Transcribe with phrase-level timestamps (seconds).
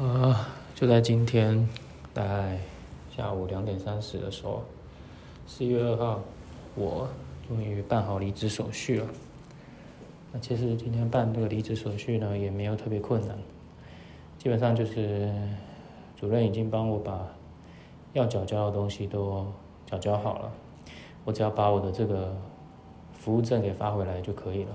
[0.00, 0.32] 呃，
[0.76, 1.68] 就在今天，
[2.14, 2.56] 大概
[3.10, 4.62] 下午两点三十的时候，
[5.44, 6.20] 四月二号，
[6.76, 7.08] 我
[7.48, 9.06] 终于办好离职手续了。
[10.32, 13.36] 那其实今天办这个离职手续呢，也没有特别困难，
[14.38, 15.34] 基本上就是
[16.14, 17.26] 主任已经帮我把
[18.12, 19.44] 要缴交的东西都
[19.84, 20.52] 缴交好了，
[21.24, 22.36] 我只要把我的这个
[23.12, 24.70] 服务证给发回来就可以了。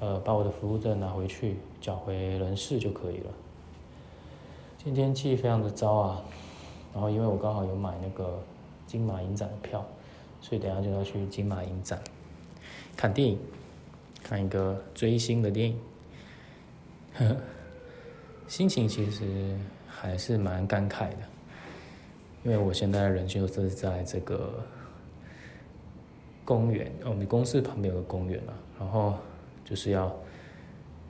[0.00, 3.30] 呃，把我的服务证拿回去缴回人事就可以了。
[4.86, 6.22] 今天天气非常的糟啊，
[6.94, 8.38] 然后因为我刚好有买那个
[8.86, 9.84] 金马影展的票，
[10.40, 12.00] 所以等下就要去金马影展
[12.96, 13.36] 看电影，
[14.22, 15.78] 看一个追星的电影。
[17.14, 17.36] 呵 呵
[18.46, 21.18] 心情其实还是蛮感慨的，
[22.44, 24.62] 因为我现在人就是在这个
[26.44, 29.14] 公园，我们公司旁边有个公园嘛，然后。
[29.64, 30.14] 就是要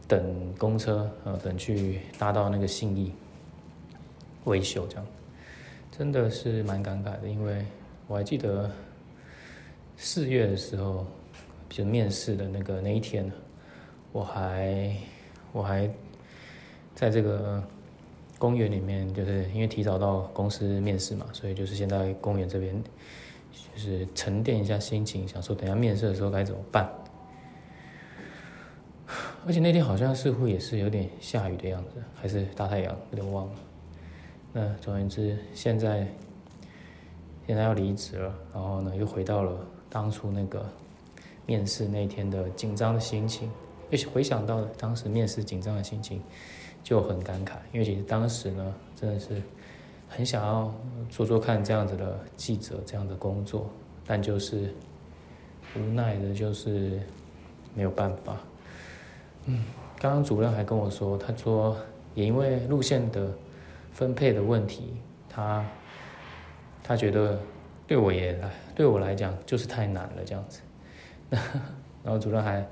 [0.08, 3.12] 等公车，呃，等去搭到那个信义
[4.46, 5.06] 维修，这样
[5.90, 7.28] 真的是蛮尴尬的。
[7.28, 7.64] 因为
[8.08, 8.70] 我还记得
[9.96, 11.06] 四月的时候，
[11.68, 13.30] 就面试的那个那一天，
[14.12, 14.92] 我还
[15.52, 15.88] 我还
[16.94, 17.62] 在这个
[18.38, 22.82] 公园里面，就是因为提早到公司面试嘛，所以就是先在公园这边，
[23.74, 26.88] 就是沉淀一下心情，想说等下面试的时候该怎么办。
[29.46, 33.52] 而且那天好像似乎也是有点下雨的样子，还是大太阳，有点忘了。
[34.58, 36.08] 那总而言之，现在
[37.46, 39.52] 现在要离职了，然后呢，又回到了
[39.90, 40.64] 当初那个
[41.44, 43.50] 面试那天的紧张的心情。
[43.90, 46.22] 又回想到当时面试紧张的心情，
[46.82, 47.56] 就很感慨。
[47.70, 49.42] 因为其实当时呢，真的是
[50.08, 50.74] 很想要
[51.10, 53.68] 做做看这样子的记者这样的工作，
[54.06, 54.72] 但就是
[55.76, 56.98] 无奈的，就是
[57.74, 58.38] 没有办法。
[59.44, 59.62] 嗯，
[60.00, 61.76] 刚刚主任还跟我说，他说
[62.14, 63.30] 也因为路线的
[63.96, 64.94] 分配的问题，
[65.26, 65.64] 他
[66.84, 67.40] 他觉得
[67.86, 70.60] 对我也来对我来讲就是太难了这样子。
[72.04, 72.62] 然后主任还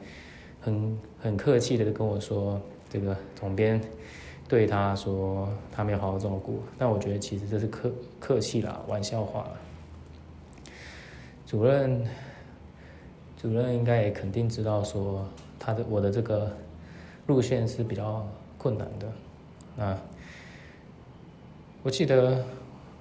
[0.61, 3.81] 很很客气的跟我说，这个总编
[4.47, 9.49] 对他说他没有好好照顾，但我觉得其实这是客客气啦，玩笑话。
[11.47, 12.07] 主任
[13.41, 15.27] 主任应该也肯定知道说
[15.59, 16.55] 他的我的这个。
[17.27, 19.11] 路线是比较困难的，
[19.77, 19.99] 那
[21.85, 22.43] 我记得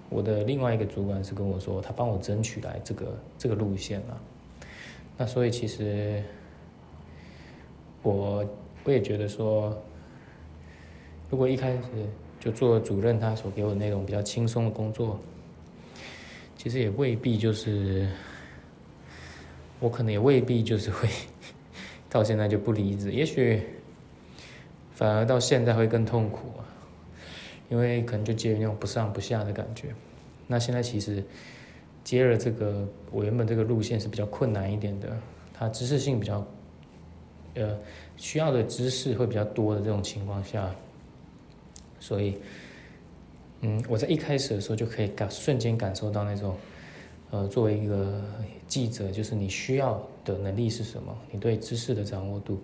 [0.09, 4.19] 我的另外一个主管是跟我说，他帮我争取来这个这个路线啊。
[5.17, 6.21] 那所以其实
[8.01, 8.45] 我
[8.83, 9.73] 我也觉得说，
[11.29, 11.81] 如果一开始
[12.41, 15.17] 就做主任，他所给我的那种比较轻松的工作，
[16.57, 18.09] 其实也未必就是
[19.79, 21.07] 我可能也未必就是会
[22.09, 23.61] 到现在就不离职，也许。
[24.93, 26.61] 反而到现在会更痛苦啊，
[27.69, 29.89] 因为可能就接于那种不上不下的感觉。
[30.47, 31.23] 那现在其实
[32.03, 35.15] 接了这个，我原本这个路线是比较困难一点的，
[35.53, 36.45] 它知识性比较，
[37.55, 37.77] 呃，
[38.17, 40.69] 需要的知识会比较多的这种情况下，
[41.99, 42.37] 所以，
[43.61, 46.55] 嗯，我在一开始的时候就可以感瞬间感受到那种，
[47.31, 48.21] 呃，作为一个
[48.67, 52.61] 记者，就是你需要的能力是什么，你对知识的掌握度，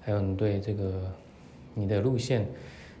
[0.00, 1.10] 还有你对这个。
[1.74, 2.44] 你的路线，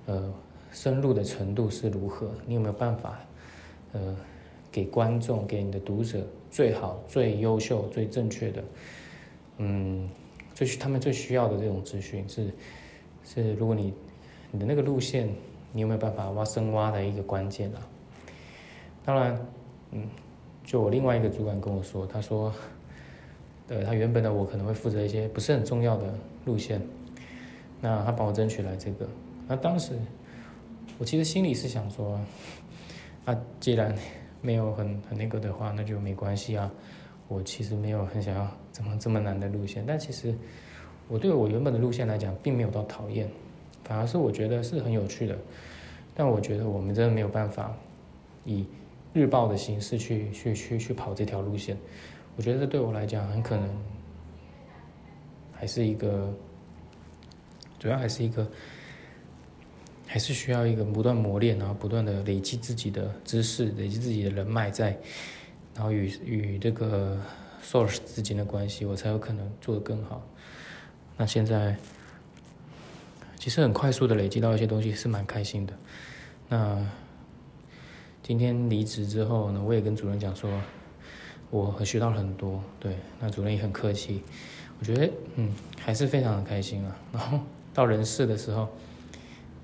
[0.06, 0.32] 呃，
[0.72, 2.30] 深入的程度是如何？
[2.46, 3.18] 你有没有办法，
[3.92, 4.16] 呃，
[4.70, 8.64] 给观众、给你的读者最好、最优秀、最正确的，
[9.58, 10.08] 嗯，
[10.54, 12.50] 最他们最需要的这种资讯是
[13.24, 13.92] 是，如果你
[14.50, 15.28] 你的那个路线，
[15.72, 17.86] 你有没有办法挖深挖的一个关键啊？
[19.04, 19.46] 当然，
[19.92, 20.06] 嗯，
[20.64, 22.52] 就我另外一个主管跟我说，他说，
[23.68, 26.12] 呃，他原本的我可能会负责一些不是很重要的
[26.44, 26.80] 路线。
[27.80, 29.08] 那他帮我争取来这个，
[29.46, 29.92] 那当时
[30.96, 32.18] 我其实心里是想说，
[33.24, 33.94] 啊，既然
[34.40, 36.70] 没有很很那个的话，那就没关系啊。
[37.28, 40.34] 我其实没有很想要怎么这么难的路线，但其实
[41.08, 43.28] 我对我原本的路线来讲，并没有到讨厌，
[43.84, 45.36] 反而是我觉得是很有趣的。
[46.14, 47.76] 但我觉得我们真的没有办法
[48.44, 48.66] 以
[49.12, 51.76] 日报的形式去去去去跑这条路线，
[52.36, 53.68] 我觉得这对我来讲很可能
[55.52, 56.32] 还是一个。
[57.78, 58.44] 主要还是一个，
[60.10, 64.98] 还是需要一个不断磨练，然后不断的累积自己的知识，累积自己的人脉在，
[65.74, 67.20] 然后与与这个
[67.62, 70.26] source 之间的关系，我才有可能做得更好。
[71.18, 71.76] 那现在
[73.36, 75.74] 其实很快速的累积到一些东西，是蛮开心的。
[76.48, 76.90] 那
[78.22, 80.50] 今天离职之后呢，我也跟主任讲说，
[81.50, 82.64] 我学到了很多。
[82.80, 84.22] 对，那主任也很客气，
[84.80, 86.96] 我觉得嗯，还是非常的开心啊。
[87.12, 87.38] 然后。
[87.74, 88.68] 到人事的时候，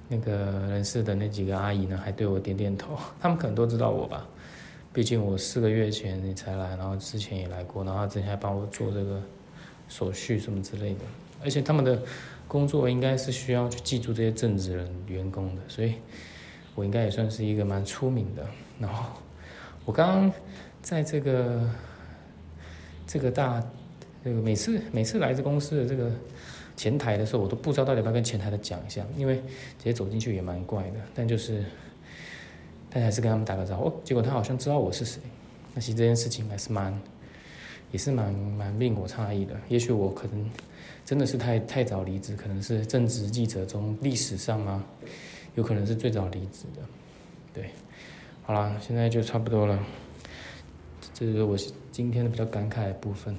[0.09, 0.33] 那个
[0.69, 2.99] 人事的那几个阿姨呢，还对我点点头。
[3.21, 4.27] 他们可能都知道我吧，
[4.93, 9.23] 毕竟我四个月前你才来，然后之前也来过，然后之前还帮我做这个
[9.89, 11.01] 手续什么之类的。
[11.43, 12.01] 而且他们的
[12.47, 15.95] 工作应该是需要去记住这些正职人员工的，所以
[16.75, 18.47] 我应该也算是一个蛮出名的。
[18.79, 19.07] 然后
[19.85, 20.33] 我刚刚
[20.83, 21.69] 在这个
[23.07, 23.63] 这个大
[24.23, 26.11] 这个每次每次来这公司的这个。
[26.77, 30.97] 前台的时候，我都不知道到底要不要跟前台的讲一下，因为直接走进去也蛮怪的。
[31.15, 31.65] 但就是，
[32.91, 33.93] 但还是跟他们打个招呼。
[34.03, 35.21] 结果他好像知道我是谁。
[35.75, 37.01] 那其实这件事情还是蛮，
[37.91, 39.55] 也是蛮蛮令我诧异的。
[39.69, 40.51] 也许我可能
[41.05, 44.85] 真的是太太早离职，可能是正职记者中历史上啊，
[45.55, 46.83] 有可能是最早离职的。
[47.53, 47.71] 对，
[48.43, 49.79] 好啦，现在就差不多了。
[51.13, 51.57] 这是我
[51.93, 53.37] 今天的比较感慨的部分。